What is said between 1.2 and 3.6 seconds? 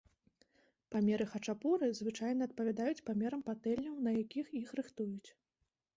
хачапуры звычайна адпавядаюць памерам